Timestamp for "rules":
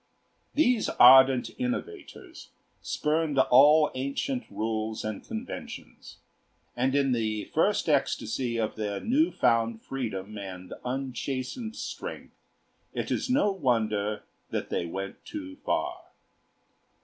4.49-5.05